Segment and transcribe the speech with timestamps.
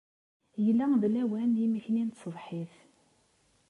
[0.63, 2.73] Yella d lawan n yimekli n tṣebḥit.